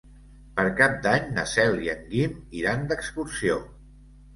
[0.59, 3.65] Per Cap d'Any na Cel i en Guim iran d'excursió.